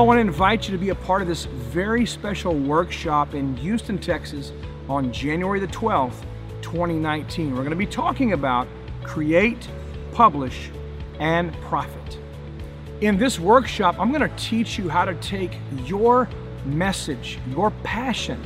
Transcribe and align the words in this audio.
I 0.00 0.02
want 0.02 0.16
to 0.16 0.22
invite 0.22 0.66
you 0.66 0.72
to 0.74 0.80
be 0.80 0.88
a 0.88 0.94
part 0.94 1.20
of 1.20 1.28
this 1.28 1.44
very 1.44 2.06
special 2.06 2.54
workshop 2.54 3.34
in 3.34 3.54
Houston, 3.58 3.98
Texas 3.98 4.50
on 4.88 5.12
January 5.12 5.60
the 5.60 5.66
12th, 5.66 6.24
2019. 6.62 7.50
We're 7.50 7.56
going 7.56 7.68
to 7.68 7.76
be 7.76 7.84
talking 7.84 8.32
about 8.32 8.66
create, 9.02 9.68
publish, 10.12 10.70
and 11.18 11.52
profit. 11.60 12.18
In 13.02 13.18
this 13.18 13.38
workshop, 13.38 13.96
I'm 13.98 14.10
going 14.10 14.26
to 14.26 14.34
teach 14.38 14.78
you 14.78 14.88
how 14.88 15.04
to 15.04 15.14
take 15.16 15.58
your 15.84 16.30
message, 16.64 17.38
your 17.50 17.70
passion, 17.82 18.42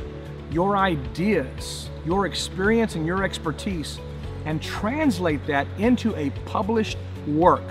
your 0.51 0.75
ideas, 0.75 1.89
your 2.05 2.25
experience, 2.25 2.95
and 2.95 3.05
your 3.05 3.23
expertise 3.23 3.97
and 4.43 4.61
translate 4.61 5.47
that 5.47 5.67
into 5.77 6.13
a 6.17 6.31
published 6.47 6.97
work. 7.25 7.63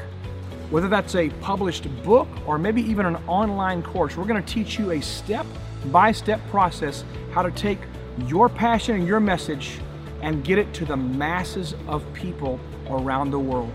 Whether 0.70 0.88
that's 0.88 1.14
a 1.14 1.28
published 1.40 1.86
book 2.02 2.28
or 2.46 2.58
maybe 2.58 2.82
even 2.82 3.06
an 3.06 3.16
online 3.26 3.82
course, 3.82 4.16
we're 4.16 4.24
going 4.24 4.42
to 4.42 4.52
teach 4.52 4.78
you 4.78 4.92
a 4.92 5.00
step 5.00 5.46
by 5.86 6.10
step 6.12 6.40
process 6.48 7.04
how 7.32 7.42
to 7.42 7.50
take 7.50 7.78
your 8.26 8.48
passion 8.48 8.96
and 8.96 9.06
your 9.06 9.20
message 9.20 9.78
and 10.22 10.42
get 10.42 10.58
it 10.58 10.72
to 10.74 10.84
the 10.84 10.96
masses 10.96 11.74
of 11.86 12.10
people 12.14 12.58
around 12.88 13.30
the 13.30 13.38
world. 13.38 13.72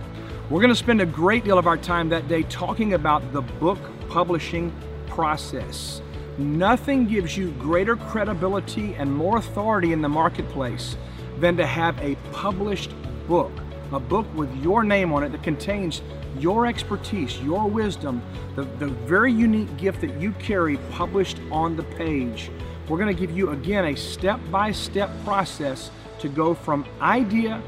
We're 0.49 0.61
going 0.61 0.70
to 0.70 0.75
spend 0.75 0.99
a 0.99 1.05
great 1.05 1.44
deal 1.44 1.59
of 1.59 1.67
our 1.67 1.77
time 1.77 2.09
that 2.09 2.27
day 2.27 2.44
talking 2.44 2.94
about 2.94 3.33
the 3.33 3.41
book 3.41 3.77
publishing 4.09 4.73
process. 5.08 6.02
Nothing 6.39 7.05
gives 7.05 7.38
you 7.38 7.52
greater 7.52 7.95
credibility 7.95 8.95
and 8.95 9.13
more 9.13 9.38
authority 9.38 9.94
in 9.94 10.02
the 10.02 10.09
marketplace 10.09 10.97
than 11.38 11.55
to 11.58 11.66
have 11.66 11.99
a 11.99 12.16
published 12.31 12.94
book, 13.27 13.52
a 13.91 13.99
book 13.99 14.25
with 14.33 14.53
your 14.63 14.83
name 14.83 15.13
on 15.13 15.23
it 15.23 15.31
that 15.33 15.44
contains 15.44 16.02
your 16.38 16.65
expertise, 16.65 17.39
your 17.41 17.67
wisdom, 17.67 18.21
the, 18.55 18.63
the 18.63 18.88
very 18.88 19.31
unique 19.31 19.75
gift 19.77 20.02
that 20.02 20.19
you 20.19 20.31
carry 20.33 20.77
published 20.91 21.39
on 21.52 21.75
the 21.75 21.83
page. 21.83 22.52
We're 22.88 22.97
going 22.97 23.16
to 23.16 23.19
give 23.19 23.36
you 23.36 23.49
again 23.52 23.86
a 23.86 23.95
step 23.95 24.39
by 24.52 24.71
step 24.71 25.09
process 25.23 25.91
to 26.19 26.30
go 26.30 26.53
from 26.53 26.86
idea 27.02 27.61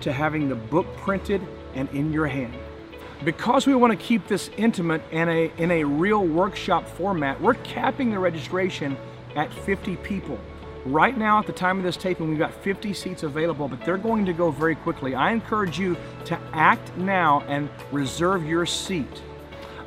to 0.00 0.12
having 0.12 0.48
the 0.48 0.54
book 0.54 0.86
printed 0.96 1.40
and 1.74 1.88
in 1.90 2.12
your 2.12 2.26
hand. 2.26 2.54
Because 3.24 3.66
we 3.66 3.74
want 3.74 3.92
to 3.92 3.96
keep 3.96 4.26
this 4.26 4.50
intimate 4.56 5.02
in 5.12 5.28
a, 5.28 5.52
in 5.56 5.70
a 5.70 5.84
real 5.84 6.26
workshop 6.26 6.88
format, 6.88 7.40
we're 7.40 7.54
capping 7.54 8.10
the 8.10 8.18
registration 8.18 8.96
at 9.36 9.52
50 9.52 9.96
people. 9.96 10.38
Right 10.84 11.16
now, 11.16 11.38
at 11.38 11.46
the 11.46 11.52
time 11.52 11.78
of 11.78 11.84
this 11.84 11.96
taping, 11.96 12.28
we've 12.28 12.38
got 12.40 12.52
50 12.52 12.92
seats 12.92 13.22
available, 13.22 13.68
but 13.68 13.84
they're 13.84 13.96
going 13.96 14.26
to 14.26 14.32
go 14.32 14.50
very 14.50 14.74
quickly. 14.74 15.14
I 15.14 15.30
encourage 15.30 15.78
you 15.78 15.96
to 16.24 16.36
act 16.52 16.96
now 16.96 17.44
and 17.46 17.70
reserve 17.92 18.44
your 18.44 18.66
seat. 18.66 19.22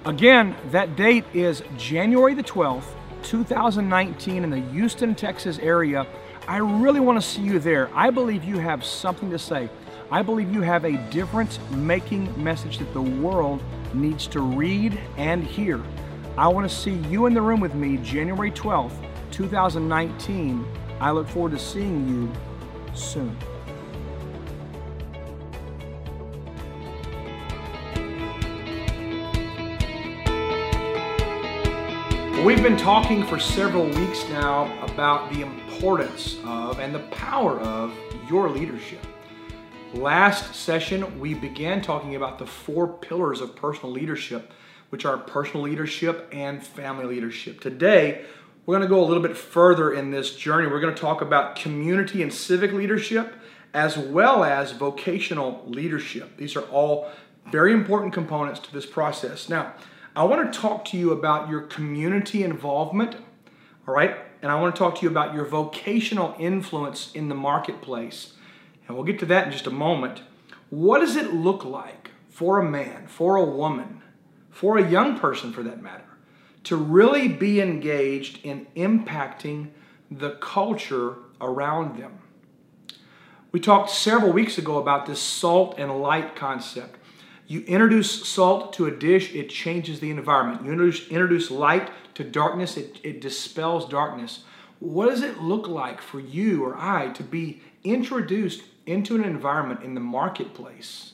Again, 0.05 0.55
that 0.71 0.95
date 0.95 1.25
is 1.33 1.63
January 1.75 2.33
the 2.33 2.43
12th, 2.43 2.85
2019 3.23 4.45
in 4.45 4.49
the 4.49 4.61
Houston, 4.71 5.15
Texas 5.15 5.59
area. 5.59 6.07
I 6.47 6.57
really 6.57 7.01
want 7.01 7.21
to 7.21 7.27
see 7.27 7.41
you 7.41 7.59
there. 7.59 7.89
I 7.93 8.09
believe 8.09 8.45
you 8.45 8.57
have 8.59 8.85
something 8.85 9.29
to 9.31 9.39
say. 9.39 9.69
I 10.09 10.21
believe 10.21 10.53
you 10.53 10.61
have 10.61 10.85
a 10.85 10.95
difference 11.09 11.59
making 11.71 12.41
message 12.41 12.77
that 12.77 12.93
the 12.93 13.01
world 13.01 13.61
needs 13.93 14.27
to 14.27 14.39
read 14.39 14.97
and 15.17 15.43
hear. 15.43 15.83
I 16.37 16.47
want 16.47 16.69
to 16.69 16.73
see 16.73 16.93
you 17.09 17.25
in 17.25 17.33
the 17.33 17.41
room 17.41 17.59
with 17.59 17.73
me 17.73 17.97
January 17.97 18.51
12th, 18.51 18.95
2019 19.31 20.65
I 20.99 21.11
look 21.11 21.27
forward 21.27 21.51
to 21.51 21.59
seeing 21.59 22.07
you 22.07 22.31
soon. 22.95 23.35
We've 32.45 32.61
been 32.61 32.77
talking 32.77 33.25
for 33.25 33.39
several 33.39 33.87
weeks 33.87 34.23
now 34.29 34.71
about 34.83 35.33
the 35.33 35.41
importance 35.41 36.37
of 36.45 36.79
and 36.79 36.93
the 36.93 36.99
power 36.99 37.59
of 37.59 37.93
your 38.29 38.49
leadership. 38.49 38.99
Last 39.93 40.55
session, 40.55 41.19
we 41.19 41.33
began 41.33 41.81
talking 41.81 42.15
about 42.15 42.37
the 42.37 42.45
four 42.45 42.87
pillars 42.87 43.41
of 43.41 43.55
personal 43.55 43.91
leadership, 43.91 44.53
which 44.89 45.05
are 45.05 45.17
personal 45.17 45.63
leadership 45.63 46.29
and 46.31 46.63
family 46.63 47.05
leadership. 47.05 47.59
Today, 47.61 48.25
we're 48.65 48.77
going 48.77 48.87
to 48.87 48.93
go 48.93 49.03
a 49.03 49.05
little 49.05 49.21
bit 49.21 49.37
further 49.37 49.93
in 49.93 50.11
this 50.11 50.35
journey. 50.35 50.67
We're 50.67 50.79
going 50.79 50.95
to 50.95 50.99
talk 50.99 51.21
about 51.21 51.55
community 51.55 52.23
and 52.23 52.33
civic 52.33 52.71
leadership 52.71 53.35
as 53.73 53.97
well 53.97 54.43
as 54.43 54.71
vocational 54.71 55.63
leadership. 55.67 56.37
These 56.37 56.55
are 56.55 56.63
all 56.63 57.11
very 57.51 57.73
important 57.73 58.13
components 58.13 58.59
to 58.61 58.73
this 58.73 58.85
process. 58.85 59.49
Now, 59.49 59.73
I 60.15 60.23
want 60.23 60.51
to 60.51 60.59
talk 60.59 60.85
to 60.85 60.97
you 60.97 61.11
about 61.11 61.49
your 61.49 61.61
community 61.61 62.43
involvement, 62.43 63.15
all 63.87 63.93
right? 63.93 64.15
And 64.41 64.51
I 64.51 64.59
want 64.59 64.73
to 64.73 64.79
talk 64.79 64.95
to 64.95 65.01
you 65.03 65.09
about 65.09 65.33
your 65.33 65.45
vocational 65.45 66.35
influence 66.39 67.11
in 67.13 67.29
the 67.29 67.35
marketplace. 67.35 68.33
And 68.87 68.95
we'll 68.95 69.05
get 69.05 69.19
to 69.19 69.25
that 69.27 69.47
in 69.47 69.51
just 69.51 69.67
a 69.67 69.71
moment. 69.71 70.21
What 70.69 70.99
does 70.99 71.15
it 71.15 71.33
look 71.33 71.65
like 71.65 72.11
for 72.29 72.59
a 72.59 72.63
man, 72.63 73.07
for 73.07 73.35
a 73.35 73.43
woman, 73.43 74.01
for 74.49 74.77
a 74.77 74.89
young 74.89 75.19
person 75.19 75.51
for 75.51 75.63
that 75.63 75.81
matter, 75.81 76.03
to 76.65 76.75
really 76.75 77.27
be 77.27 77.61
engaged 77.61 78.39
in 78.43 78.67
impacting 78.75 79.69
the 80.11 80.31
culture 80.31 81.15
around 81.39 81.97
them. 81.97 82.19
We 83.51 83.59
talked 83.59 83.89
several 83.89 84.33
weeks 84.33 84.57
ago 84.57 84.77
about 84.77 85.05
this 85.05 85.19
salt 85.19 85.75
and 85.77 86.01
light 86.01 86.35
concept. 86.35 86.97
You 87.47 87.61
introduce 87.61 88.27
salt 88.27 88.73
to 88.73 88.87
a 88.87 88.91
dish, 88.91 89.33
it 89.33 89.49
changes 89.49 89.99
the 89.99 90.09
environment. 90.09 90.65
You 90.65 90.71
introduce, 90.71 91.07
introduce 91.07 91.51
light 91.51 91.89
to 92.15 92.23
darkness, 92.23 92.75
it, 92.75 92.99
it 93.03 93.21
dispels 93.21 93.87
darkness. 93.87 94.43
What 94.79 95.09
does 95.09 95.21
it 95.21 95.41
look 95.41 95.67
like 95.67 96.01
for 96.01 96.19
you 96.19 96.65
or 96.65 96.75
I 96.75 97.09
to 97.09 97.23
be 97.23 97.61
introduced 97.83 98.63
into 98.85 99.15
an 99.15 99.23
environment 99.23 99.83
in 99.83 99.93
the 99.93 100.01
marketplace 100.01 101.13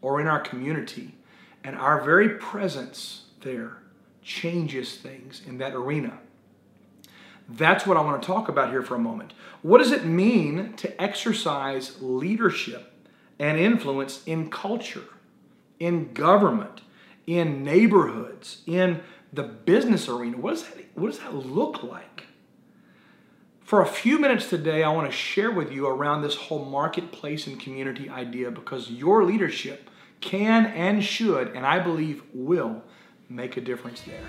or 0.00 0.20
in 0.20 0.26
our 0.26 0.40
community 0.40 1.14
and 1.62 1.76
our 1.76 2.00
very 2.02 2.30
presence 2.30 3.26
there 3.42 3.76
changes 4.22 4.96
things 4.96 5.42
in 5.46 5.58
that 5.58 5.74
arena. 5.74 6.18
That's 7.48 7.86
what 7.86 7.96
I 7.96 8.00
want 8.00 8.22
to 8.22 8.26
talk 8.26 8.48
about 8.48 8.70
here 8.70 8.82
for 8.82 8.94
a 8.94 8.98
moment. 8.98 9.32
What 9.62 9.78
does 9.78 9.90
it 9.90 10.04
mean 10.04 10.74
to 10.74 11.02
exercise 11.02 12.00
leadership 12.00 12.92
and 13.38 13.58
influence 13.58 14.22
in 14.24 14.50
culture, 14.50 15.08
in 15.80 16.12
government, 16.12 16.82
in 17.26 17.64
neighborhoods, 17.64 18.62
in 18.66 19.00
the 19.32 19.42
business 19.42 20.08
arena? 20.08 20.36
What 20.36 20.50
does 20.50 20.64
that, 20.64 20.86
what 20.94 21.10
does 21.10 21.18
that 21.20 21.34
look 21.34 21.82
like? 21.82 22.26
For 23.70 23.82
a 23.82 23.86
few 23.86 24.18
minutes 24.18 24.48
today, 24.48 24.82
I 24.82 24.90
want 24.90 25.08
to 25.08 25.16
share 25.16 25.50
with 25.50 25.70
you 25.70 25.86
around 25.86 26.22
this 26.22 26.34
whole 26.34 26.64
marketplace 26.64 27.46
and 27.46 27.58
community 27.58 28.08
idea 28.08 28.50
because 28.50 28.90
your 28.90 29.24
leadership 29.24 29.88
can 30.20 30.66
and 30.66 31.04
should, 31.04 31.48
and 31.48 31.64
I 31.64 31.78
believe 31.78 32.22
will, 32.34 32.82
make 33.30 33.56
a 33.56 33.60
difference 33.60 34.02
there. 34.02 34.20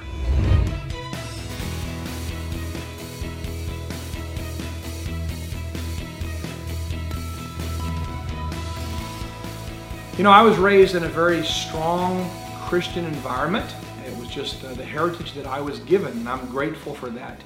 You 10.17 10.23
know, 10.23 10.31
I 10.31 10.43
was 10.43 10.57
raised 10.57 10.93
in 10.93 11.03
a 11.03 11.09
very 11.09 11.43
strong 11.43 12.29
Christian 12.67 13.05
environment. 13.05 13.73
It 14.05 14.15
was 14.17 14.27
just 14.27 14.63
uh, 14.63 14.73
the 14.75 14.85
heritage 14.85 15.33
that 15.33 15.47
I 15.47 15.59
was 15.59 15.79
given, 15.79 16.11
and 16.11 16.29
I'm 16.29 16.47
grateful 16.49 16.93
for 16.93 17.09
that. 17.09 17.41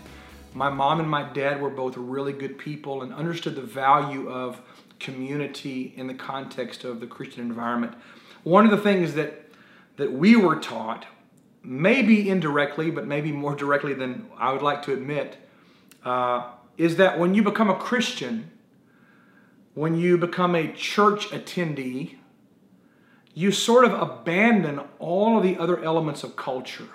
My 0.53 0.69
mom 0.69 0.99
and 0.99 1.09
my 1.09 1.23
dad 1.23 1.61
were 1.61 1.69
both 1.69 1.95
really 1.95 2.33
good 2.33 2.57
people 2.57 3.01
and 3.01 3.13
understood 3.13 3.55
the 3.55 3.61
value 3.61 4.29
of 4.29 4.59
community 4.99 5.93
in 5.95 6.07
the 6.07 6.13
context 6.13 6.83
of 6.83 6.99
the 6.99 7.07
Christian 7.07 7.41
environment. 7.41 7.93
One 8.43 8.65
of 8.65 8.71
the 8.71 8.77
things 8.77 9.13
that 9.13 9.43
that 9.97 10.11
we 10.11 10.35
were 10.35 10.57
taught 10.57 11.05
maybe 11.65 12.29
indirectly, 12.29 12.91
but 12.91 13.07
maybe 13.07 13.31
more 13.31 13.55
directly 13.55 13.93
than 13.93 14.27
I 14.37 14.53
would 14.53 14.61
like 14.61 14.83
to 14.83 14.93
admit, 14.93 15.37
uh, 16.03 16.51
is 16.77 16.97
that 16.97 17.17
when 17.17 17.33
you 17.33 17.43
become 17.43 17.69
a 17.69 17.75
Christian, 17.75 18.51
when 19.73 19.95
you 19.95 20.17
become 20.17 20.55
a 20.55 20.71
church 20.71 21.29
attendee, 21.29 22.15
you 23.33 23.51
sort 23.51 23.85
of 23.85 23.93
abandon 23.93 24.81
all 24.99 25.37
of 25.37 25.43
the 25.43 25.57
other 25.57 25.83
elements 25.83 26.23
of 26.23 26.35
culture. 26.35 26.87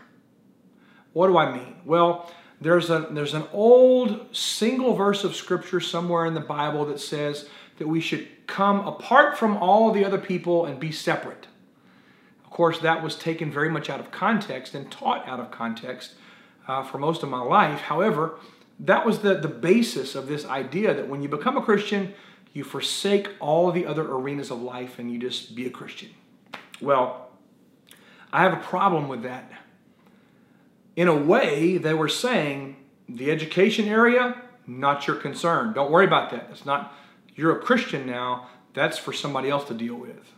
What 1.13 1.27
do 1.27 1.37
I 1.37 1.53
mean? 1.53 1.77
Well, 1.85 2.31
there's 2.61 2.89
a 2.91 3.09
there's 3.11 3.35
an 3.35 3.45
old 3.53 4.35
single 4.35 4.95
verse 4.95 5.25
of 5.25 5.35
scripture 5.35 5.81
somewhere 5.81 6.27
in 6.27 6.35
the 6.35 6.41
Bible 6.41 6.85
that 6.87 7.01
says 7.01 7.49
that 7.79 7.89
we 7.89 8.01
should 8.01 8.29
come 8.47 8.87
apart 8.87 9.39
from 9.39 9.57
all 9.57 9.93
the 9.93 10.05
other 10.05 10.19
people 10.19 10.67
and 10.67 10.79
be 10.79 10.93
separate. 10.93 11.47
Of 12.51 12.57
course, 12.57 12.81
that 12.81 13.01
was 13.01 13.15
taken 13.15 13.53
very 13.53 13.69
much 13.69 13.89
out 13.89 14.01
of 14.01 14.11
context 14.11 14.75
and 14.75 14.91
taught 14.91 15.25
out 15.29 15.39
of 15.39 15.53
context 15.53 16.15
uh, 16.67 16.83
for 16.83 16.99
most 16.99 17.23
of 17.23 17.29
my 17.29 17.41
life. 17.41 17.83
However, 17.83 18.41
that 18.81 19.07
was 19.07 19.21
the, 19.21 19.37
the 19.37 19.47
basis 19.47 20.17
of 20.17 20.27
this 20.27 20.45
idea 20.45 20.93
that 20.93 21.09
when 21.09 21.23
you 21.23 21.29
become 21.29 21.57
a 21.57 21.63
Christian, 21.63 22.13
you 22.53 22.65
forsake 22.65 23.29
all 23.39 23.71
the 23.71 23.87
other 23.87 24.03
arenas 24.03 24.51
of 24.51 24.61
life 24.61 24.99
and 24.99 25.13
you 25.13 25.17
just 25.17 25.55
be 25.55 25.65
a 25.65 25.71
Christian. 25.71 26.11
Well, 26.81 27.29
I 28.33 28.43
have 28.43 28.53
a 28.53 28.63
problem 28.63 29.07
with 29.07 29.23
that. 29.23 29.53
in 30.97 31.09
a 31.09 31.15
way, 31.15 31.79
they 31.79 31.95
were 31.95 32.09
saying 32.09 32.77
the 33.09 33.31
education 33.31 33.87
area, 33.87 34.43
not 34.67 35.07
your 35.07 35.17
concern. 35.17 35.73
Don't 35.73 35.91
worry 35.91 36.05
about 36.05 36.31
that. 36.31 36.49
It's 36.51 36.67
not, 36.67 36.95
you're 37.37 37.57
a 37.57 37.61
Christian 37.61 38.07
now. 38.07 38.49
That's 38.75 38.99
for 38.99 39.13
somebody 39.13 39.49
else 39.49 39.67
to 39.69 39.75
deal 39.75 39.95
with. 39.95 40.33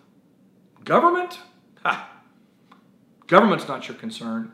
Government? 0.85 1.38
Ha. 1.84 2.11
Government's 3.26 3.69
not 3.69 3.88
your 3.88 3.96
concern. 3.96 4.52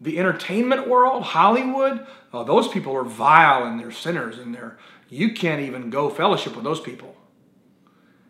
The 0.00 0.18
entertainment 0.18 0.88
world, 0.88 1.22
Hollywood, 1.22 2.06
oh, 2.32 2.44
those 2.44 2.68
people 2.68 2.94
are 2.94 3.04
vile 3.04 3.64
and 3.64 3.80
they're 3.80 3.90
sinners 3.90 4.38
and 4.38 4.54
they're, 4.54 4.78
you 5.08 5.32
can't 5.32 5.62
even 5.62 5.88
go 5.88 6.10
fellowship 6.10 6.54
with 6.54 6.64
those 6.64 6.80
people. 6.80 7.16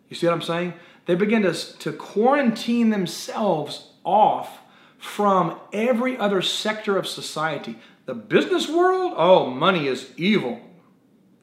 You 0.09 0.17
see 0.17 0.27
what 0.27 0.35
I'm 0.35 0.43
saying? 0.43 0.75
They 1.07 1.15
begin 1.15 1.43
to, 1.43 1.53
to 1.53 1.93
quarantine 1.93 2.91
themselves 2.91 3.91
off 4.05 4.61
from 4.99 5.59
every 5.73 6.17
other 6.17 6.43
sector 6.43 6.97
of 6.97 7.07
society. 7.07 7.77
The 8.07 8.15
business 8.15 8.69
world, 8.69 9.15
oh, 9.17 9.51
money 9.51 9.89
is 9.89 10.13
evil. 10.17 10.61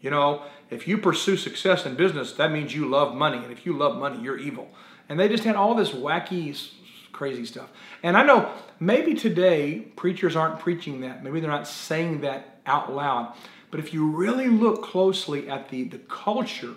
You 0.02 0.10
know, 0.10 0.44
if 0.70 0.88
you 0.88 0.98
pursue 0.98 1.38
success 1.38 1.86
in 1.86 1.96
business, 1.96 2.34
that 2.34 2.52
means 2.52 2.74
you 2.74 2.88
love 2.88 3.16
money. 3.16 3.38
And 3.38 3.52
if 3.52 3.66
you 3.66 3.74
love 3.74 3.98
money, 3.98 4.22
you're 4.22 4.38
evil. 4.38 4.70
And 5.10 5.20
they 5.20 5.28
just 5.28 5.44
had 5.44 5.56
all 5.56 5.76
this 5.76 5.92
wacky, 5.92 6.72
crazy 7.12 7.46
stuff. 7.46 7.70
And 8.02 8.18
I 8.18 8.24
know 8.24 8.52
maybe 8.80 9.14
today 9.14 9.80
preachers 9.96 10.36
aren't 10.36 10.60
preaching 10.60 11.02
that. 11.02 11.24
Maybe 11.24 11.40
they're 11.40 11.50
not 11.50 11.68
saying 11.68 12.22
that 12.22 12.60
out 12.66 12.94
loud. 12.94 13.36
But 13.72 13.80
if 13.80 13.94
you 13.94 14.08
really 14.08 14.48
look 14.48 14.84
closely 14.84 15.50
at 15.50 15.70
the, 15.70 15.84
the 15.86 15.98
culture, 15.98 16.76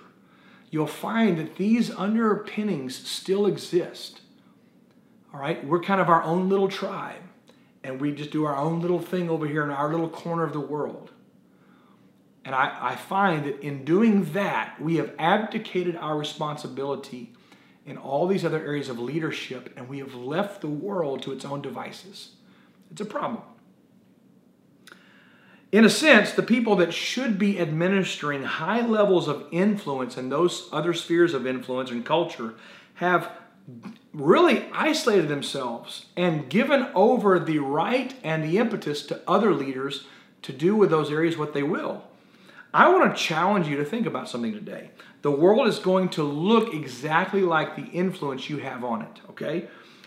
you'll 0.71 0.87
find 0.87 1.39
that 1.39 1.57
these 1.57 1.91
underpinnings 1.91 2.97
still 2.97 3.47
exist. 3.47 4.21
All 5.33 5.41
right? 5.41 5.65
We're 5.65 5.81
kind 5.81 6.01
of 6.01 6.09
our 6.09 6.23
own 6.23 6.49
little 6.49 6.69
tribe, 6.69 7.23
and 7.85 8.01
we 8.01 8.13
just 8.13 8.31
do 8.31 8.45
our 8.45 8.57
own 8.57 8.81
little 8.81 9.01
thing 9.01 9.29
over 9.29 9.47
here 9.47 9.63
in 9.63 9.71
our 9.71 9.91
little 9.91 10.09
corner 10.09 10.43
of 10.43 10.53
the 10.53 10.61
world. 10.61 11.11
And 12.47 12.55
I, 12.55 12.77
I 12.81 12.97
find 12.97 13.45
that 13.45 13.61
in 13.61 13.85
doing 13.85 14.33
that, 14.33 14.81
we 14.81 14.97
have 14.97 15.13
abdicated 15.19 15.97
our 15.97 16.17
responsibility 16.17 17.35
in 17.87 17.97
all 17.97 18.27
these 18.27 18.45
other 18.45 18.59
areas 18.59 18.89
of 18.89 18.99
leadership, 18.99 19.73
and 19.77 19.89
we 19.89 19.99
have 19.99 20.15
left 20.15 20.61
the 20.61 20.67
world 20.67 21.23
to 21.23 21.33
its 21.33 21.45
own 21.45 21.63
devices. 21.63 22.31
It's 22.91 23.01
a 23.01 23.05
problem. 23.05 23.43
In 25.73 25.85
a 25.85 25.91
sense, 25.91 26.33
the 26.33 26.43
people 26.43 26.77
that 26.77 26.95
should 26.95 27.39
be 27.39 27.61
administering 27.61 28.43
high 28.45 28.85
levels 28.85 29.29
of 29.29 29.47
influence 29.51 30.17
in 30.17 30.29
those 30.29 30.69
other 30.73 30.93
spheres 30.95 31.35
of 31.35 31.47
influence 31.47 31.91
and 31.91 32.05
culture 32.05 32.55
have 32.95 33.31
really 34.13 34.67
isolated 34.73 35.29
themselves 35.29 36.07
and 36.17 36.49
given 36.49 36.89
over 36.95 37.39
the 37.39 37.59
right 37.59 38.15
and 38.23 38.45
the 38.45 38.59
impetus 38.59 39.03
to 39.07 39.21
other 39.27 39.53
leaders 39.53 40.07
to 40.43 40.53
do 40.53 40.77
with 40.77 40.91
those 40.91 41.11
areas 41.11 41.37
what 41.37 41.53
they 41.53 41.65
will. 41.65 42.05
I 42.73 42.89
want 42.89 43.15
to 43.15 43.23
challenge 43.23 43.67
you 43.69 43.77
to 43.77 43.85
think 43.85 44.07
about 44.07 44.29
something 44.29 44.53
today. 44.53 44.91
The 45.27 45.33
world 45.33 45.67
is 45.67 45.81
going 45.81 46.11
to 46.11 46.23
look 46.23 46.73
exactly 46.73 47.41
like 47.41 47.75
the 47.75 47.87
influence 47.87 48.49
you 48.49 48.59
have 48.59 48.85
on 48.85 49.03
it, 49.03 49.21
okay? 49.31 49.67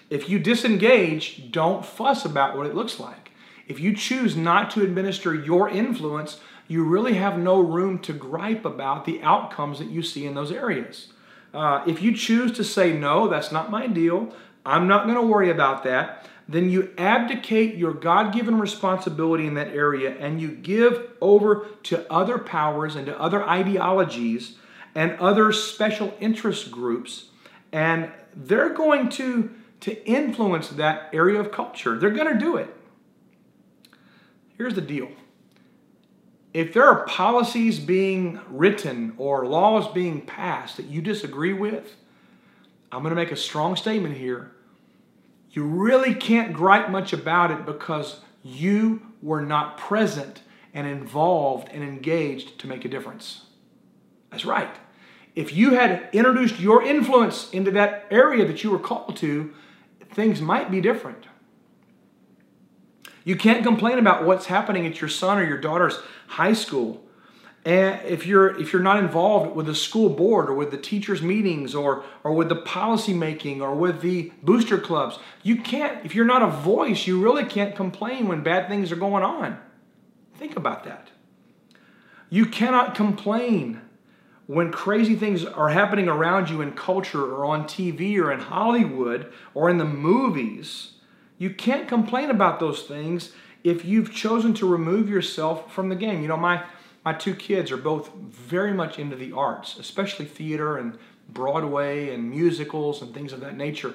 If 0.10 0.30
you 0.30 0.39
disengage, 0.39 1.51
don't 1.51 1.86
fuss 1.86 2.24
about 2.24 2.56
what 2.56 2.66
it 2.66 2.74
looks 2.74 3.01
like. 3.01 3.31
If 3.68 3.81
you 3.81 3.94
choose 3.94 4.38
not 4.38 4.71
to 4.71 4.81
administer 4.81 5.36
your 5.36 5.68
influence, 5.68 6.39
you 6.69 6.86
really 6.86 7.16
have 7.16 7.38
no 7.38 7.60
room 7.60 8.00
to 8.00 8.13
gripe 8.13 8.63
about 8.63 9.04
the 9.04 9.21
outcomes 9.21 9.80
that 9.80 9.89
you 9.89 10.04
see 10.04 10.25
in 10.25 10.36
those 10.36 10.54
areas. 10.54 11.12
Uh, 11.54 11.83
if 11.86 12.01
you 12.01 12.15
choose 12.15 12.54
to 12.54 12.63
say, 12.63 12.94
no, 12.94 13.27
that's 13.27 13.51
not 13.51 13.69
my 13.69 13.88
deal, 13.88 14.33
I'm 14.65 14.88
not 14.88 15.04
going 15.04 15.18
to 15.18 15.22
worry 15.22 15.50
about 15.50 15.83
that, 15.83 16.30
then 16.48 16.69
you 16.69 16.94
abdicate 16.98 17.75
your 17.75 17.94
God 17.94 18.33
given 18.33 18.57
responsibility 18.57 19.48
in 19.48 19.56
that 19.56 19.75
area 19.75 20.12
and 20.18 20.39
you 20.39 20.48
give 20.48 21.12
over 21.19 21.68
to 21.83 22.10
other 22.10 22.38
powers 22.38 22.95
and 22.95 23.06
to 23.07 23.19
other 23.19 23.44
ideologies 23.44 24.56
and 24.95 25.18
other 25.19 25.51
special 25.51 26.13
interest 26.19 26.71
groups, 26.71 27.30
and 27.71 28.12
they're 28.36 28.74
going 28.74 29.09
to, 29.09 29.51
to 29.81 30.06
influence 30.07 30.69
that 30.69 31.09
area 31.13 31.39
of 31.39 31.51
culture. 31.51 31.97
They're 31.97 32.09
going 32.09 32.33
to 32.33 32.39
do 32.39 32.57
it. 32.57 32.75
Here's 34.57 34.75
the 34.75 34.81
deal 34.81 35.09
if 36.53 36.74
there 36.74 36.86
are 36.86 37.06
policies 37.06 37.80
being 37.80 38.39
written 38.50 39.13
or 39.18 39.45
laws 39.45 39.88
being 39.94 40.21
passed 40.21 40.77
that 40.77 40.88
you 40.88 41.01
disagree 41.01 41.53
with, 41.53 41.95
I'm 42.91 43.03
going 43.03 43.12
to 43.12 43.15
make 43.15 43.31
a 43.31 43.38
strong 43.38 43.75
statement 43.75 44.18
here. 44.18 44.51
You 45.51 45.63
really 45.63 46.15
can't 46.15 46.53
gripe 46.53 46.89
much 46.89 47.13
about 47.13 47.51
it 47.51 47.65
because 47.65 48.21
you 48.44 49.01
were 49.21 49.41
not 49.41 49.77
present 49.77 50.41
and 50.74 50.88
involved 50.88 51.69
and 51.71 51.83
engaged 51.83 52.59
to 52.59 52.68
make 52.68 52.86
a 52.86 52.89
difference. 52.89 53.45
That's 54.31 54.46
right. 54.46 54.74
If 55.36 55.54
you 55.54 55.72
had 55.72 56.10
introduced 56.12 56.60
your 56.60 56.84
influence 56.84 57.50
into 57.52 57.72
that 57.72 58.06
area 58.12 58.46
that 58.46 58.64
you 58.64 58.72
were 58.72 58.80
called 58.80 59.16
to, 59.18 59.54
things 60.12 60.42
might 60.42 60.72
be 60.72 60.81
different. 60.81 61.28
You 63.24 63.36
can't 63.36 63.64
complain 63.64 64.00
about 64.00 64.26
what's 64.26 64.48
happening 64.48 64.88
at 64.88 65.02
your 65.02 65.10
son 65.10 65.38
or 65.38 65.46
your 65.46 65.60
daughter's 65.60 66.00
high 66.28 66.54
school. 66.54 67.06
And 67.66 68.02
if 68.06 68.26
you're 68.26 68.60
if 68.60 68.72
you're 68.72 68.81
not 68.81 68.98
involved 69.00 69.56
with 69.56 69.66
the 69.66 69.76
school 69.76 70.10
board 70.10 70.50
or 70.50 70.54
with 70.54 70.72
the 70.72 70.78
teachers 70.78 71.22
meetings 71.22 71.75
or 71.75 72.06
or 72.24 72.34
with 72.34 72.50
the 72.50 72.56
policy 72.56 73.14
making 73.14 73.62
or 73.62 73.75
with 73.75 74.02
the 74.02 74.32
booster 74.42 74.78
clubs, 74.78 75.20
you 75.44 75.58
can't 75.58 76.04
if 76.06 76.16
you're 76.16 76.25
not 76.25 76.42
a 76.42 76.48
voice, 76.48 77.06
you 77.06 77.22
really 77.22 77.44
can't 77.44 77.75
complain 77.75 78.28
when 78.28 78.42
bad 78.42 78.70
things 78.70 78.92
are 78.92 78.96
going 78.96 79.24
on. 79.24 79.60
Think 80.36 80.56
about 80.56 80.86
that. 80.86 81.10
You 82.30 82.46
cannot 82.46 82.96
complain 82.96 83.82
when 84.50 84.72
crazy 84.72 85.16
things 85.16 85.46
are 85.46 85.69
happening 85.69 86.07
around 86.07 86.50
you 86.50 86.60
in 86.60 86.72
culture 86.72 87.24
or 87.24 87.46
on 87.46 87.66
TV 87.66 88.18
or 88.18 88.31
in 88.31 88.40
Hollywood 88.40 89.31
or 89.54 89.69
in 89.69 89.78
the 89.78 89.86
movies 89.86 90.94
you 91.40 91.50
can't 91.50 91.88
complain 91.88 92.30
about 92.30 92.60
those 92.60 92.84
things 92.84 93.31
if 93.63 93.86
you've 93.86 94.13
chosen 94.13 94.54
to 94.56 94.68
remove 94.68 95.10
yourself 95.10 95.74
from 95.74 95.90
the 95.90 95.96
game. 95.96 96.22
You 96.22 96.28
know, 96.28 96.38
my 96.38 96.63
my 97.06 97.13
two 97.13 97.34
kids 97.34 97.72
are 97.72 97.78
both 97.78 98.13
very 98.13 98.74
much 98.74 99.00
into 99.00 99.16
the 99.16 99.31
arts, 99.31 99.78
especially 99.80 100.25
theater 100.25 100.78
and 100.78 100.98
Broadway 101.30 102.13
and 102.13 102.30
musicals 102.30 103.01
and 103.01 103.13
things 103.13 103.31
of 103.31 103.40
that 103.40 103.56
nature. 103.56 103.94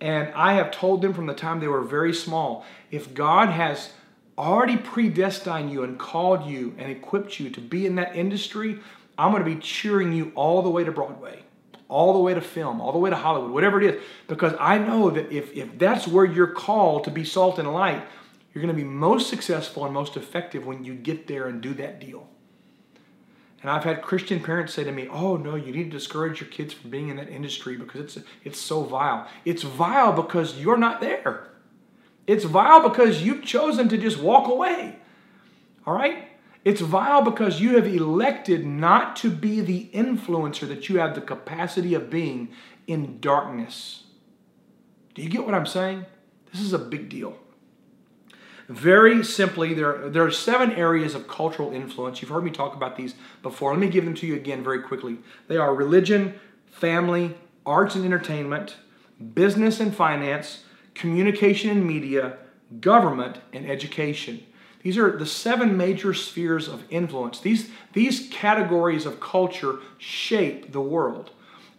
And 0.00 0.32
I 0.34 0.54
have 0.54 0.70
told 0.70 1.02
them 1.02 1.12
from 1.12 1.26
the 1.26 1.34
time 1.34 1.58
they 1.58 1.66
were 1.66 1.82
very 1.82 2.14
small, 2.14 2.64
if 2.92 3.12
God 3.12 3.48
has 3.48 3.90
already 4.38 4.76
predestined 4.76 5.72
you 5.72 5.82
and 5.82 5.98
called 5.98 6.46
you 6.46 6.74
and 6.78 6.90
equipped 6.92 7.40
you 7.40 7.50
to 7.50 7.60
be 7.60 7.86
in 7.86 7.96
that 7.96 8.14
industry, 8.14 8.78
I'm 9.16 9.30
going 9.30 9.44
to 9.44 9.50
be 9.54 9.60
cheering 9.60 10.12
you 10.12 10.32
all 10.34 10.62
the 10.62 10.70
way 10.70 10.84
to 10.84 10.92
Broadway 10.92 11.44
all 11.88 12.12
the 12.12 12.18
way 12.18 12.34
to 12.34 12.40
film, 12.40 12.80
all 12.80 12.92
the 12.92 12.98
way 12.98 13.10
to 13.10 13.16
Hollywood, 13.16 13.50
whatever 13.50 13.80
it 13.80 13.94
is, 13.94 14.02
because 14.26 14.54
I 14.58 14.78
know 14.78 15.10
that 15.10 15.30
if, 15.30 15.52
if 15.52 15.78
that's 15.78 16.08
where 16.08 16.24
you're 16.24 16.48
called 16.48 17.04
to 17.04 17.10
be 17.10 17.24
salt 17.24 17.58
and 17.58 17.72
light, 17.72 18.02
you're 18.52 18.62
going 18.62 18.74
to 18.74 18.82
be 18.82 18.88
most 18.88 19.28
successful 19.28 19.84
and 19.84 19.92
most 19.92 20.16
effective 20.16 20.66
when 20.66 20.84
you 20.84 20.94
get 20.94 21.26
there 21.26 21.46
and 21.46 21.60
do 21.60 21.74
that 21.74 22.00
deal. 22.00 22.28
And 23.62 23.70
I've 23.70 23.84
had 23.84 24.02
Christian 24.02 24.40
parents 24.40 24.74
say 24.74 24.84
to 24.84 24.92
me, 24.92 25.08
"Oh 25.08 25.36
no, 25.36 25.54
you 25.54 25.72
need 25.72 25.84
to 25.84 25.98
discourage 25.98 26.40
your 26.40 26.50
kids 26.50 26.74
from 26.74 26.90
being 26.90 27.08
in 27.08 27.16
that 27.16 27.30
industry 27.30 27.76
because 27.76 28.00
it's 28.00 28.26
it's 28.44 28.60
so 28.60 28.82
vile. 28.82 29.26
It's 29.44 29.62
vile 29.62 30.12
because 30.12 30.58
you're 30.58 30.76
not 30.76 31.00
there. 31.00 31.48
It's 32.26 32.44
vile 32.44 32.86
because 32.86 33.22
you've 33.22 33.42
chosen 33.42 33.88
to 33.88 33.96
just 33.96 34.18
walk 34.18 34.48
away. 34.48 34.96
All 35.86 35.94
right? 35.94 36.28
It's 36.64 36.80
vile 36.80 37.22
because 37.22 37.60
you 37.60 37.76
have 37.76 37.86
elected 37.86 38.64
not 38.64 39.16
to 39.16 39.30
be 39.30 39.60
the 39.60 39.90
influencer 39.92 40.66
that 40.68 40.88
you 40.88 40.98
have 40.98 41.14
the 41.14 41.20
capacity 41.20 41.94
of 41.94 42.08
being 42.08 42.48
in 42.86 43.20
darkness. 43.20 44.04
Do 45.14 45.22
you 45.22 45.28
get 45.28 45.44
what 45.44 45.54
I'm 45.54 45.66
saying? 45.66 46.06
This 46.52 46.62
is 46.62 46.72
a 46.72 46.78
big 46.78 47.08
deal. 47.08 47.36
Very 48.68 49.22
simply, 49.22 49.74
there, 49.74 50.08
there 50.08 50.24
are 50.24 50.30
seven 50.30 50.72
areas 50.72 51.14
of 51.14 51.28
cultural 51.28 51.72
influence. 51.72 52.22
You've 52.22 52.30
heard 52.30 52.44
me 52.44 52.50
talk 52.50 52.74
about 52.74 52.96
these 52.96 53.14
before. 53.42 53.72
Let 53.72 53.80
me 53.80 53.88
give 53.88 54.06
them 54.06 54.14
to 54.14 54.26
you 54.26 54.34
again 54.34 54.64
very 54.64 54.80
quickly. 54.80 55.18
They 55.48 55.58
are 55.58 55.74
religion, 55.74 56.40
family, 56.70 57.34
arts 57.66 57.94
and 57.94 58.06
entertainment, 58.06 58.76
business 59.34 59.80
and 59.80 59.94
finance, 59.94 60.64
communication 60.94 61.70
and 61.70 61.86
media, 61.86 62.38
government, 62.80 63.38
and 63.52 63.68
education. 63.70 64.46
These 64.84 64.98
are 64.98 65.16
the 65.16 65.24
seven 65.24 65.78
major 65.78 66.12
spheres 66.12 66.68
of 66.68 66.84
influence. 66.90 67.40
These, 67.40 67.70
these 67.94 68.28
categories 68.30 69.06
of 69.06 69.18
culture 69.18 69.78
shape 69.96 70.72
the 70.72 70.80
world. 70.80 71.30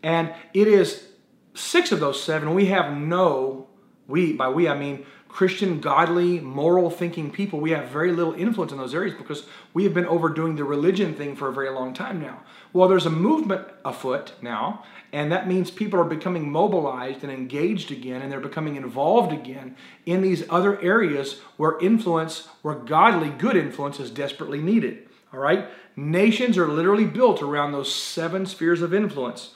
And 0.01 0.33
it 0.55 0.67
is 0.67 1.09
six 1.53 1.91
of 1.91 2.00
those 2.00 2.21
seven 2.21 2.55
we 2.55 2.65
have 2.65 2.97
no, 2.97 3.67
we, 4.07 4.33
by 4.33 4.50
we 4.50 4.67
I 4.67 4.77
mean 4.77 5.05
Christian, 5.36 5.82
godly, 5.82 6.39
moral 6.39 6.89
thinking 6.89 7.30
people, 7.30 7.60
we 7.60 7.72
have 7.72 7.89
very 7.89 8.13
little 8.13 8.34
influence 8.36 8.72
in 8.72 8.77
those 8.77 8.96
areas 8.96 9.13
because 9.13 9.44
we 9.74 9.84
have 9.84 9.94
been 9.94 10.06
overdoing 10.06 10.56
the 10.56 10.63
religion 10.63 11.13
thing 11.13 11.36
for 11.36 11.50
a 11.50 11.54
very 11.54 11.70
long 11.70 11.94
time 11.94 12.22
now. 12.22 12.39
Well, 12.72 12.88
there's 12.88 13.06
a 13.06 13.10
movement 13.10 13.68
afoot 13.84 14.32
now, 14.42 14.86
and 15.12 15.30
that 15.34 15.46
means 15.46 15.72
people 15.72 16.00
are 16.00 16.06
becoming 16.06 16.50
mobilized 16.50 17.22
and 17.22 17.34
engaged 17.34 17.92
again, 17.92 18.22
and 18.22 18.32
they're 18.32 18.39
becoming 18.39 18.77
involved 18.77 19.34
again 19.34 19.75
in 20.06 20.22
these 20.22 20.46
other 20.50 20.80
areas 20.80 21.42
where 21.58 21.77
influence, 21.80 22.48
where 22.62 22.75
godly, 22.75 23.27
good 23.27 23.58
influence 23.58 24.00
is 24.00 24.12
desperately 24.12 24.62
needed. 24.62 25.06
All 25.34 25.42
right? 25.42 25.68
Nations 25.98 26.58
are 26.58 26.70
literally 26.70 27.04
built 27.04 27.42
around 27.42 27.74
those 27.74 27.94
seven 27.94 28.46
spheres 28.46 28.82
of 28.82 28.94
influence. 28.94 29.51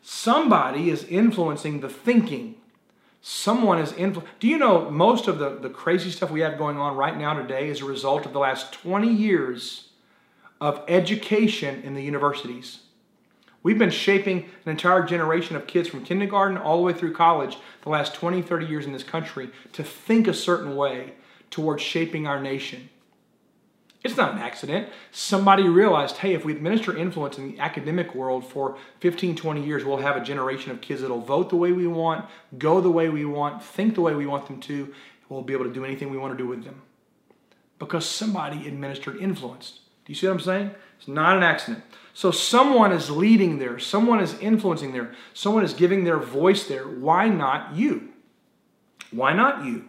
Somebody 0.00 0.88
is 0.88 1.04
influencing 1.04 1.80
the 1.80 1.90
thinking 1.90 2.54
Someone 3.22 3.78
is 3.78 3.92
influ- 3.92 4.24
Do 4.38 4.48
you 4.48 4.56
know 4.56 4.90
most 4.90 5.28
of 5.28 5.38
the, 5.38 5.50
the 5.50 5.68
crazy 5.68 6.10
stuff 6.10 6.30
we 6.30 6.40
have 6.40 6.56
going 6.56 6.78
on 6.78 6.96
right 6.96 7.16
now 7.16 7.34
today 7.34 7.68
is 7.68 7.82
a 7.82 7.84
result 7.84 8.24
of 8.24 8.32
the 8.32 8.38
last 8.38 8.72
20 8.72 9.12
years 9.12 9.90
of 10.60 10.82
education 10.88 11.82
in 11.82 11.94
the 11.94 12.02
universities? 12.02 12.80
We've 13.62 13.78
been 13.78 13.90
shaping 13.90 14.48
an 14.64 14.70
entire 14.70 15.02
generation 15.02 15.54
of 15.54 15.66
kids 15.66 15.86
from 15.86 16.02
kindergarten 16.02 16.56
all 16.56 16.78
the 16.78 16.82
way 16.82 16.94
through 16.94 17.12
college 17.12 17.58
the 17.82 17.90
last 17.90 18.14
20, 18.14 18.40
30 18.40 18.66
years 18.66 18.86
in 18.86 18.92
this 18.92 19.02
country 19.02 19.50
to 19.74 19.84
think 19.84 20.26
a 20.26 20.32
certain 20.32 20.74
way 20.74 21.12
towards 21.50 21.82
shaping 21.82 22.26
our 22.26 22.40
nation. 22.40 22.88
It's 24.02 24.16
not 24.16 24.32
an 24.32 24.38
accident. 24.38 24.88
Somebody 25.12 25.64
realized, 25.64 26.18
hey, 26.18 26.32
if 26.32 26.44
we 26.44 26.52
administer 26.52 26.96
influence 26.96 27.36
in 27.36 27.52
the 27.52 27.58
academic 27.60 28.14
world 28.14 28.46
for 28.46 28.78
15, 29.00 29.36
20 29.36 29.64
years, 29.64 29.84
we'll 29.84 29.98
have 29.98 30.16
a 30.16 30.24
generation 30.24 30.70
of 30.70 30.80
kids 30.80 31.02
that'll 31.02 31.20
vote 31.20 31.50
the 31.50 31.56
way 31.56 31.72
we 31.72 31.86
want, 31.86 32.24
go 32.56 32.80
the 32.80 32.90
way 32.90 33.10
we 33.10 33.26
want, 33.26 33.62
think 33.62 33.94
the 33.94 34.00
way 34.00 34.14
we 34.14 34.26
want 34.26 34.46
them 34.46 34.58
to, 34.60 34.94
we'll 35.28 35.42
be 35.42 35.52
able 35.52 35.66
to 35.66 35.72
do 35.72 35.84
anything 35.84 36.10
we 36.10 36.16
want 36.16 36.32
to 36.32 36.38
do 36.42 36.48
with 36.48 36.64
them. 36.64 36.80
Because 37.78 38.06
somebody 38.06 38.66
administered 38.66 39.16
influence. 39.16 39.80
Do 40.06 40.12
you 40.12 40.14
see 40.14 40.26
what 40.26 40.34
I'm 40.34 40.40
saying? 40.40 40.70
It's 40.98 41.08
not 41.08 41.36
an 41.36 41.42
accident. 41.42 41.84
So 42.14 42.30
someone 42.30 42.92
is 42.92 43.10
leading 43.10 43.58
there, 43.58 43.78
someone 43.78 44.20
is 44.20 44.38
influencing 44.40 44.92
there, 44.92 45.14
someone 45.34 45.62
is 45.62 45.74
giving 45.74 46.04
their 46.04 46.18
voice 46.18 46.64
there. 46.64 46.84
Why 46.84 47.28
not 47.28 47.74
you? 47.74 48.08
Why 49.10 49.32
not 49.32 49.64
you? 49.64 49.88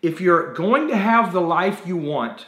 If 0.00 0.20
you're 0.20 0.52
going 0.54 0.88
to 0.88 0.96
have 0.96 1.32
the 1.32 1.40
life 1.40 1.82
you 1.86 1.96
want, 1.96 2.46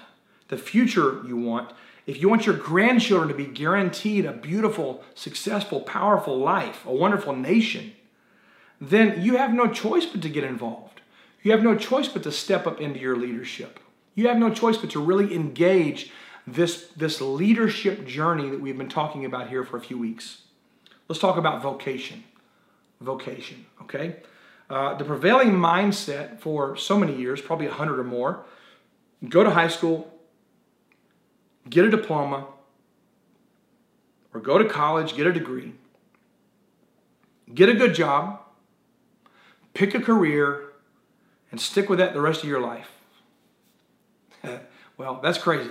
the 0.54 0.62
future 0.62 1.20
you 1.26 1.36
want, 1.36 1.72
if 2.06 2.20
you 2.20 2.28
want 2.28 2.46
your 2.46 2.56
grandchildren 2.56 3.28
to 3.28 3.34
be 3.34 3.46
guaranteed 3.46 4.24
a 4.24 4.32
beautiful, 4.32 5.02
successful, 5.16 5.80
powerful 5.80 6.38
life, 6.38 6.86
a 6.86 6.94
wonderful 6.94 7.34
nation, 7.34 7.92
then 8.80 9.20
you 9.20 9.36
have 9.36 9.52
no 9.52 9.66
choice 9.66 10.06
but 10.06 10.22
to 10.22 10.28
get 10.28 10.44
involved. 10.44 11.00
You 11.42 11.50
have 11.50 11.62
no 11.62 11.74
choice 11.74 12.06
but 12.06 12.22
to 12.22 12.30
step 12.30 12.68
up 12.68 12.80
into 12.80 13.00
your 13.00 13.16
leadership. 13.16 13.80
You 14.14 14.28
have 14.28 14.38
no 14.38 14.50
choice 14.50 14.76
but 14.76 14.90
to 14.90 15.00
really 15.00 15.34
engage 15.34 16.12
this, 16.46 16.86
this 16.96 17.20
leadership 17.20 18.06
journey 18.06 18.48
that 18.50 18.60
we've 18.60 18.78
been 18.78 18.88
talking 18.88 19.24
about 19.24 19.48
here 19.48 19.64
for 19.64 19.76
a 19.76 19.80
few 19.80 19.98
weeks. 19.98 20.42
Let's 21.08 21.20
talk 21.20 21.36
about 21.36 21.62
vocation. 21.62 22.22
Vocation, 23.00 23.66
okay? 23.82 24.16
Uh, 24.70 24.94
the 24.94 25.04
prevailing 25.04 25.50
mindset 25.50 26.38
for 26.38 26.76
so 26.76 26.96
many 26.96 27.16
years, 27.16 27.40
probably 27.40 27.66
100 27.66 27.98
or 27.98 28.04
more, 28.04 28.44
go 29.28 29.42
to 29.42 29.50
high 29.50 29.68
school, 29.68 30.13
get 31.68 31.84
a 31.84 31.90
diploma, 31.90 32.46
or 34.32 34.40
go 34.40 34.58
to 34.58 34.68
college, 34.68 35.16
get 35.16 35.26
a 35.26 35.32
degree, 35.32 35.72
get 37.54 37.68
a 37.68 37.74
good 37.74 37.94
job, 37.94 38.40
pick 39.72 39.94
a 39.94 40.00
career, 40.00 40.72
and 41.50 41.60
stick 41.60 41.88
with 41.88 41.98
that 41.98 42.12
the 42.12 42.20
rest 42.20 42.42
of 42.42 42.48
your 42.48 42.60
life. 42.60 42.90
well, 44.96 45.20
that's 45.22 45.38
crazy 45.38 45.70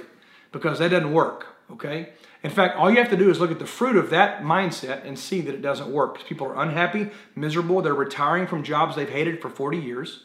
because 0.52 0.80
that 0.80 0.90
doesn't 0.90 1.14
work, 1.14 1.48
okay? 1.72 2.10
In 2.44 2.50
fact, 2.50 2.78
all 2.78 2.90
you 2.90 2.98
have 2.98 3.10
to 3.10 3.18
do 3.18 3.30
is 3.30 3.40
look 3.40 3.52
at 3.52 3.60
the 3.60 3.66
fruit 3.66 3.96
of 3.96 4.10
that 4.10 4.44
mindset 4.44 5.06
and 5.06 5.18
see 5.18 5.42
that 5.42 5.54
it 5.54 5.62
doesn't 5.62 5.92
work. 5.92 6.24
People 6.26 6.48
are 6.48 6.62
unhappy, 6.62 7.10
miserable, 7.36 7.82
they're 7.82 7.94
retiring 7.94 8.48
from 8.48 8.64
jobs 8.64 8.96
they've 8.96 9.10
hated 9.10 9.42
for 9.42 9.50
40 9.50 9.78
years, 9.78 10.24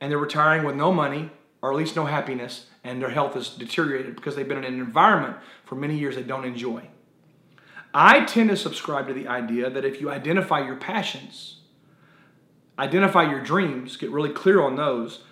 and 0.00 0.10
they're 0.10 0.18
retiring 0.18 0.64
with 0.64 0.76
no 0.76 0.92
money 0.92 1.30
or 1.62 1.72
at 1.72 1.76
least 1.78 1.96
no 1.96 2.04
happiness, 2.04 2.66
and 2.84 3.00
their 3.00 3.10
health 3.10 3.36
is 3.36 3.48
deteriorated 3.48 4.14
because 4.14 4.36
they've 4.36 4.48
been 4.48 4.58
in 4.58 4.64
an 4.64 4.80
environment 4.80 5.36
for 5.64 5.74
many 5.74 5.98
years 5.98 6.16
they 6.16 6.22
don't 6.22 6.44
enjoy. 6.44 6.88
I 7.92 8.24
tend 8.24 8.50
to 8.50 8.56
subscribe 8.56 9.08
to 9.08 9.14
the 9.14 9.26
idea 9.26 9.70
that 9.70 9.84
if 9.84 10.00
you 10.00 10.10
identify 10.10 10.64
your 10.64 10.76
passions, 10.76 11.60
identify 12.78 13.28
your 13.30 13.40
dreams, 13.40 13.96
get 13.96 14.10
really 14.10 14.30
clear 14.30 14.60
on 14.60 14.76
those, 14.76 15.22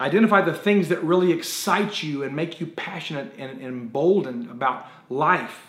identify 0.00 0.40
the 0.40 0.54
things 0.54 0.88
that 0.88 1.02
really 1.04 1.32
excite 1.32 2.02
you 2.02 2.22
and 2.22 2.34
make 2.34 2.60
you 2.60 2.66
passionate 2.66 3.34
and, 3.38 3.60
emboldened 3.62 4.50
about 4.50 4.86
life, 5.08 5.66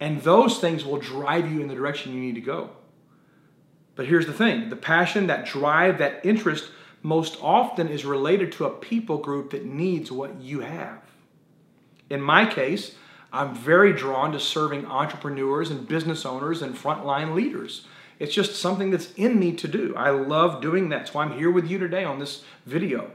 and 0.00 0.22
those 0.22 0.60
things 0.60 0.84
will 0.84 0.98
drive 0.98 1.50
you 1.50 1.60
in 1.60 1.68
the 1.68 1.74
direction 1.74 2.14
you 2.14 2.20
need 2.20 2.36
to 2.36 2.40
go. 2.40 2.70
But 3.96 4.06
here's 4.06 4.26
the 4.26 4.32
thing 4.32 4.68
the 4.68 4.76
passion, 4.76 5.26
that 5.26 5.44
drive, 5.44 5.98
that 5.98 6.24
interest 6.24 6.70
most 7.02 7.38
often 7.40 7.88
is 7.88 8.04
related 8.04 8.52
to 8.52 8.64
a 8.64 8.70
people 8.70 9.18
group 9.18 9.50
that 9.50 9.64
needs 9.64 10.10
what 10.10 10.40
you 10.40 10.60
have. 10.60 11.00
In 12.10 12.20
my 12.20 12.46
case, 12.46 12.94
I'm 13.32 13.54
very 13.54 13.92
drawn 13.92 14.32
to 14.32 14.40
serving 14.40 14.86
entrepreneurs 14.86 15.70
and 15.70 15.86
business 15.86 16.24
owners 16.24 16.62
and 16.62 16.74
frontline 16.74 17.34
leaders. 17.34 17.86
It's 18.18 18.34
just 18.34 18.56
something 18.56 18.90
that's 18.90 19.12
in 19.14 19.38
me 19.38 19.52
to 19.52 19.68
do. 19.68 19.94
I 19.96 20.10
love 20.10 20.60
doing 20.60 20.88
that. 20.88 21.08
So 21.08 21.20
I'm 21.20 21.38
here 21.38 21.50
with 21.50 21.70
you 21.70 21.78
today 21.78 22.04
on 22.04 22.18
this 22.18 22.42
video. 22.66 23.10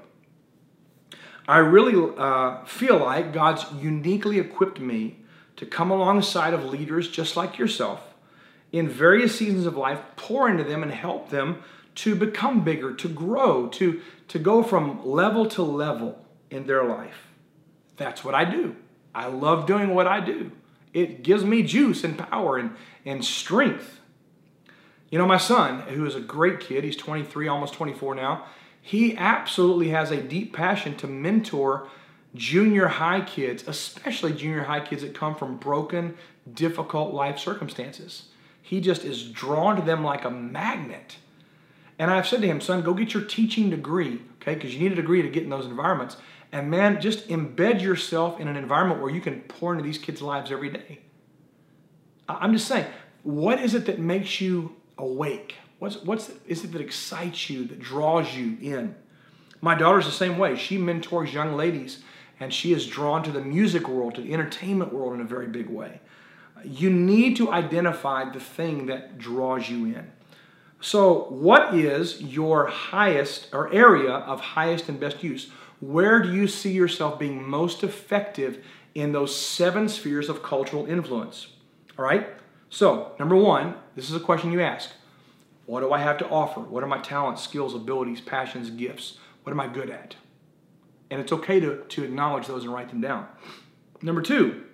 I 1.47 1.57
really 1.57 2.13
uh, 2.17 2.63
feel 2.63 2.99
like 2.99 3.33
God's 3.33 3.65
uniquely 3.73 4.39
equipped 4.39 4.79
me 4.79 5.19
to 5.57 5.65
come 5.65 5.91
alongside 5.91 6.53
of 6.53 6.63
leaders 6.63 7.09
just 7.09 7.35
like 7.35 7.57
yourself 7.57 8.13
in 8.71 8.89
various 8.89 9.37
seasons 9.37 9.65
of 9.65 9.77
life, 9.77 9.99
pour 10.15 10.49
into 10.49 10.63
them 10.63 10.83
and 10.83 10.91
help 10.91 11.29
them 11.29 11.61
to 11.95 12.15
become 12.15 12.63
bigger, 12.63 12.93
to 12.93 13.07
grow, 13.07 13.67
to, 13.67 14.01
to 14.27 14.39
go 14.39 14.63
from 14.63 15.05
level 15.05 15.45
to 15.47 15.63
level 15.63 16.23
in 16.50 16.65
their 16.65 16.83
life. 16.83 17.27
That's 17.97 18.23
what 18.23 18.35
I 18.35 18.45
do. 18.45 18.75
I 19.13 19.27
love 19.27 19.65
doing 19.65 19.93
what 19.93 20.07
I 20.07 20.19
do. 20.19 20.51
It 20.93 21.23
gives 21.23 21.43
me 21.43 21.63
juice 21.63 22.03
and 22.03 22.17
power 22.17 22.57
and, 22.57 22.75
and 23.05 23.23
strength. 23.23 24.00
You 25.09 25.19
know, 25.19 25.27
my 25.27 25.38
son, 25.38 25.81
who 25.81 26.05
is 26.05 26.15
a 26.15 26.19
great 26.19 26.59
kid, 26.59 26.83
he's 26.83 26.97
23, 26.97 27.47
almost 27.47 27.73
24 27.73 28.15
now, 28.15 28.45
he 28.81 29.15
absolutely 29.15 29.89
has 29.89 30.12
a 30.12 30.21
deep 30.21 30.53
passion 30.53 30.95
to 30.97 31.07
mentor 31.07 31.88
junior 32.35 32.88
high 32.88 33.21
kids, 33.21 33.63
especially 33.67 34.33
junior 34.33 34.63
high 34.63 34.79
kids 34.79 35.03
that 35.03 35.13
come 35.13 35.35
from 35.35 35.57
broken, 35.57 36.15
difficult 36.51 37.13
life 37.13 37.39
circumstances. 37.39 38.29
He 38.62 38.81
just 38.81 39.03
is 39.03 39.23
drawn 39.29 39.75
to 39.75 39.81
them 39.81 40.03
like 40.03 40.25
a 40.25 40.31
magnet. 40.31 41.17
And 42.00 42.09
I've 42.09 42.27
said 42.27 42.41
to 42.41 42.47
him, 42.47 42.59
son, 42.59 42.81
go 42.81 42.93
get 42.93 43.13
your 43.13 43.23
teaching 43.23 43.69
degree, 43.69 44.21
okay? 44.41 44.55
Because 44.55 44.73
you 44.73 44.79
need 44.79 44.91
a 44.91 44.95
degree 44.95 45.21
to 45.21 45.29
get 45.29 45.43
in 45.43 45.50
those 45.50 45.65
environments. 45.65 46.17
And 46.51 46.69
man, 46.69 47.01
just 47.01 47.27
embed 47.29 47.81
yourself 47.81 48.39
in 48.39 48.47
an 48.47 48.55
environment 48.55 49.01
where 49.01 49.12
you 49.12 49.21
can 49.21 49.41
pour 49.41 49.71
into 49.71 49.83
these 49.83 49.97
kids' 49.97 50.21
lives 50.21 50.51
every 50.51 50.69
day. 50.69 51.00
I'm 52.27 52.53
just 52.53 52.67
saying, 52.67 52.85
what 53.23 53.59
is 53.59 53.73
it 53.73 53.85
that 53.85 54.00
makes 54.00 54.39
you 54.41 54.75
awake? 54.97 55.55
What's 55.79 55.97
what's 56.03 56.31
is 56.47 56.63
it 56.63 56.71
that 56.71 56.81
excites 56.81 57.50
you, 57.50 57.65
that 57.65 57.79
draws 57.79 58.35
you 58.35 58.57
in? 58.62 58.95
My 59.62 59.75
daughter's 59.75 60.05
the 60.05 60.12
same 60.12 60.38
way. 60.38 60.55
She 60.55 60.77
mentors 60.77 61.33
young 61.33 61.55
ladies, 61.55 62.03
and 62.39 62.53
she 62.53 62.73
is 62.73 62.85
drawn 62.85 63.23
to 63.23 63.31
the 63.31 63.41
music 63.41 63.88
world, 63.88 64.15
to 64.15 64.21
the 64.21 64.33
entertainment 64.33 64.93
world 64.93 65.13
in 65.13 65.21
a 65.21 65.25
very 65.25 65.47
big 65.47 65.69
way. 65.69 66.01
You 66.63 66.89
need 66.89 67.35
to 67.38 67.51
identify 67.51 68.29
the 68.29 68.39
thing 68.39 68.85
that 68.85 69.17
draws 69.17 69.69
you 69.69 69.85
in. 69.85 70.12
So, 70.83 71.27
what 71.29 71.73
is 71.73 72.21
your 72.21 72.65
highest 72.65 73.47
or 73.53 73.73
area 73.73 74.11
of 74.11 74.41
highest 74.41 74.89
and 74.89 74.99
best 74.99 75.23
use? 75.23 75.49
Where 75.79 76.21
do 76.21 76.33
you 76.33 76.45
see 76.45 76.73
yourself 76.73 77.17
being 77.17 77.41
most 77.41 77.85
effective 77.85 78.61
in 78.93 79.13
those 79.13 79.33
seven 79.33 79.87
spheres 79.87 80.27
of 80.27 80.43
cultural 80.43 80.85
influence? 80.85 81.47
All 81.97 82.03
right? 82.03 82.27
So, 82.69 83.13
number 83.17 83.37
one, 83.37 83.75
this 83.95 84.09
is 84.09 84.15
a 84.17 84.19
question 84.19 84.51
you 84.51 84.59
ask 84.59 84.89
What 85.67 85.79
do 85.79 85.93
I 85.93 85.99
have 85.99 86.17
to 86.17 86.27
offer? 86.27 86.59
What 86.59 86.83
are 86.83 86.87
my 86.87 86.99
talents, 86.99 87.41
skills, 87.41 87.73
abilities, 87.73 88.19
passions, 88.19 88.69
gifts? 88.69 89.19
What 89.43 89.53
am 89.53 89.61
I 89.61 89.67
good 89.67 89.89
at? 89.89 90.17
And 91.09 91.21
it's 91.21 91.31
okay 91.31 91.61
to, 91.61 91.77
to 91.77 92.03
acknowledge 92.03 92.47
those 92.47 92.65
and 92.65 92.73
write 92.73 92.89
them 92.89 92.99
down. 92.99 93.29
Number 94.01 94.21
two, 94.21 94.65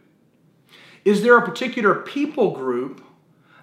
is 1.05 1.21
there 1.21 1.37
a 1.37 1.45
particular 1.45 1.93
people 1.93 2.49
group 2.55 3.05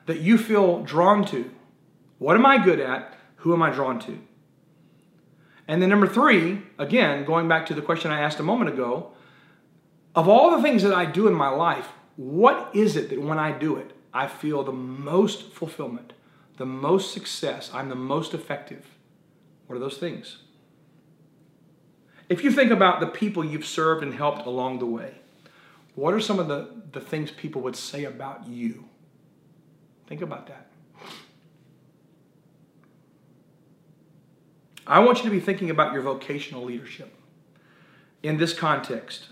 that 0.06 0.20
you 0.20 0.38
feel 0.38 0.84
drawn 0.84 1.24
to? 1.24 1.50
What 2.18 2.36
am 2.36 2.46
I 2.46 2.62
good 2.62 2.80
at? 2.80 3.14
Who 3.36 3.52
am 3.52 3.62
I 3.62 3.70
drawn 3.70 3.98
to? 4.00 4.18
And 5.68 5.82
then 5.82 5.90
number 5.90 6.06
three, 6.06 6.62
again, 6.78 7.24
going 7.24 7.48
back 7.48 7.66
to 7.66 7.74
the 7.74 7.82
question 7.82 8.10
I 8.10 8.20
asked 8.20 8.38
a 8.38 8.44
moment 8.44 8.70
ago, 8.70 9.12
of 10.14 10.28
all 10.28 10.56
the 10.56 10.62
things 10.62 10.82
that 10.82 10.94
I 10.94 11.04
do 11.04 11.28
in 11.28 11.34
my 11.34 11.48
life, 11.48 11.88
what 12.16 12.74
is 12.74 12.96
it 12.96 13.10
that 13.10 13.20
when 13.20 13.38
I 13.38 13.52
do 13.52 13.76
it, 13.76 13.92
I 14.14 14.28
feel 14.28 14.62
the 14.62 14.72
most 14.72 15.52
fulfillment, 15.52 16.14
the 16.56 16.64
most 16.64 17.12
success, 17.12 17.70
I'm 17.74 17.88
the 17.88 17.94
most 17.94 18.32
effective? 18.32 18.86
What 19.66 19.76
are 19.76 19.80
those 19.80 19.98
things? 19.98 20.38
If 22.28 22.42
you 22.42 22.50
think 22.50 22.70
about 22.70 23.00
the 23.00 23.06
people 23.06 23.44
you've 23.44 23.66
served 23.66 24.02
and 24.02 24.14
helped 24.14 24.46
along 24.46 24.78
the 24.78 24.86
way, 24.86 25.16
what 25.94 26.14
are 26.14 26.20
some 26.20 26.38
of 26.38 26.48
the, 26.48 26.70
the 26.92 27.00
things 27.00 27.30
people 27.30 27.62
would 27.62 27.76
say 27.76 28.04
about 28.04 28.48
you? 28.48 28.84
Think 30.06 30.22
about 30.22 30.46
that. 30.46 30.70
I 34.86 35.00
want 35.00 35.18
you 35.18 35.24
to 35.24 35.30
be 35.30 35.40
thinking 35.40 35.70
about 35.70 35.92
your 35.92 36.02
vocational 36.02 36.64
leadership 36.64 37.12
in 38.22 38.36
this 38.36 38.52
context. 38.52 39.28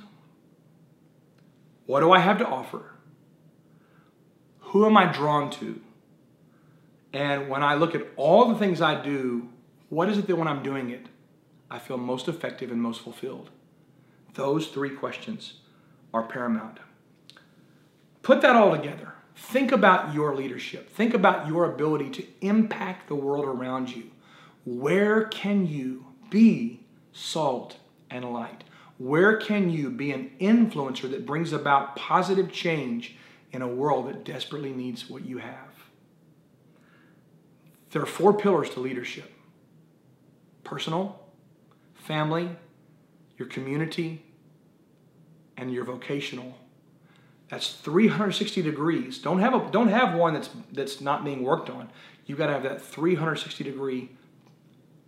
What 1.86 2.00
do 2.00 2.12
I 2.12 2.18
have 2.18 2.38
to 2.38 2.46
offer? 2.46 2.92
Who 4.60 4.86
am 4.86 4.96
I 4.96 5.06
drawn 5.06 5.50
to? 5.50 5.80
And 7.12 7.48
when 7.48 7.62
I 7.62 7.74
look 7.74 7.94
at 7.94 8.02
all 8.16 8.48
the 8.48 8.58
things 8.58 8.80
I 8.80 9.00
do, 9.00 9.48
what 9.88 10.08
is 10.08 10.18
it 10.18 10.26
that 10.26 10.36
when 10.36 10.48
I'm 10.48 10.62
doing 10.64 10.90
it, 10.90 11.06
I 11.70 11.78
feel 11.78 11.96
most 11.96 12.26
effective 12.26 12.72
and 12.72 12.82
most 12.82 13.02
fulfilled? 13.02 13.50
Those 14.34 14.66
three 14.66 14.90
questions 14.90 15.60
are 16.12 16.24
paramount. 16.24 16.78
Put 18.22 18.40
that 18.40 18.56
all 18.56 18.72
together. 18.74 19.12
Think 19.36 19.70
about 19.70 20.14
your 20.14 20.34
leadership. 20.34 20.90
Think 20.90 21.14
about 21.14 21.46
your 21.46 21.72
ability 21.72 22.10
to 22.10 22.26
impact 22.40 23.08
the 23.08 23.14
world 23.14 23.44
around 23.44 23.94
you. 23.94 24.10
Where 24.64 25.24
can 25.24 25.66
you 25.66 26.06
be 26.30 26.80
salt 27.12 27.76
and 28.10 28.32
light? 28.32 28.64
Where 28.98 29.36
can 29.36 29.70
you 29.70 29.90
be 29.90 30.12
an 30.12 30.30
influencer 30.40 31.10
that 31.10 31.26
brings 31.26 31.52
about 31.52 31.96
positive 31.96 32.52
change 32.52 33.16
in 33.52 33.62
a 33.62 33.68
world 33.68 34.08
that 34.08 34.24
desperately 34.24 34.72
needs 34.72 35.10
what 35.10 35.24
you 35.24 35.38
have? 35.38 35.74
There 37.90 38.02
are 38.02 38.06
four 38.06 38.32
pillars 38.32 38.70
to 38.70 38.80
leadership 38.80 39.30
personal, 40.64 41.20
family, 41.94 42.48
your 43.36 43.46
community, 43.46 44.24
and 45.56 45.72
your 45.72 45.84
vocational. 45.84 46.56
That's 47.48 47.74
360 47.74 48.62
degrees. 48.62 49.18
Don't 49.18 49.38
have 49.40 49.54
a 49.54 49.70
don't 49.70 49.88
have 49.88 50.14
one 50.14 50.34
that's 50.34 50.50
that's 50.72 51.00
not 51.00 51.24
being 51.24 51.42
worked 51.42 51.68
on. 51.68 51.90
You've 52.26 52.38
got 52.38 52.46
to 52.46 52.54
have 52.54 52.62
that 52.62 52.80
360 52.80 53.62
degree 53.62 54.10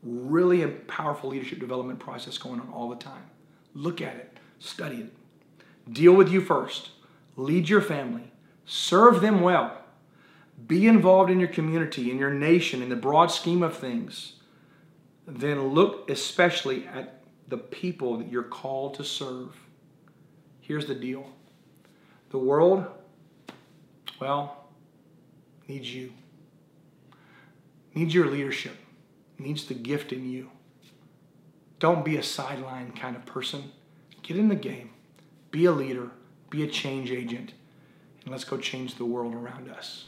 really 0.06 0.62
a 0.62 0.68
powerful 0.68 1.30
leadership 1.30 1.58
development 1.58 1.98
process 1.98 2.38
going 2.38 2.60
on 2.60 2.70
all 2.70 2.88
the 2.88 2.96
time. 2.96 3.24
Look 3.74 4.00
at 4.00 4.16
it, 4.16 4.38
study 4.58 4.96
it. 5.02 5.92
Deal 5.92 6.12
with 6.12 6.30
you 6.30 6.40
first. 6.40 6.90
Lead 7.36 7.68
your 7.68 7.82
family. 7.82 8.32
Serve 8.64 9.20
them 9.20 9.40
well. 9.40 9.78
Be 10.66 10.86
involved 10.86 11.30
in 11.30 11.38
your 11.38 11.48
community, 11.48 12.10
in 12.10 12.18
your 12.18 12.32
nation, 12.32 12.82
in 12.82 12.88
the 12.88 12.96
broad 12.96 13.30
scheme 13.30 13.62
of 13.62 13.76
things. 13.76 14.34
Then 15.26 15.68
look 15.68 16.08
especially 16.08 16.86
at 16.86 17.22
the 17.48 17.58
people 17.58 18.18
that 18.18 18.30
you're 18.30 18.42
called 18.42 18.94
to 18.94 19.04
serve. 19.04 19.56
Here's 20.60 20.86
the 20.86 20.94
deal 20.94 21.26
the 22.30 22.38
world, 22.38 22.86
well, 24.20 24.68
needs 25.68 25.94
you, 25.94 26.12
needs 27.94 28.14
your 28.14 28.26
leadership, 28.26 28.76
needs 29.38 29.66
the 29.66 29.74
gift 29.74 30.12
in 30.12 30.30
you. 30.30 30.50
Don't 31.78 32.04
be 32.04 32.16
a 32.16 32.22
sideline 32.22 32.92
kind 32.92 33.16
of 33.16 33.26
person. 33.26 33.72
Get 34.22 34.36
in 34.36 34.48
the 34.48 34.54
game. 34.54 34.90
Be 35.50 35.66
a 35.66 35.72
leader. 35.72 36.10
Be 36.50 36.62
a 36.62 36.66
change 36.66 37.10
agent. 37.10 37.52
And 38.22 38.32
let's 38.32 38.44
go 38.44 38.56
change 38.56 38.96
the 38.96 39.04
world 39.04 39.34
around 39.34 39.68
us. 39.68 40.06